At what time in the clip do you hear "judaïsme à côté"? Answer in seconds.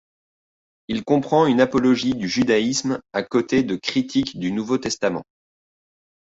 2.27-3.61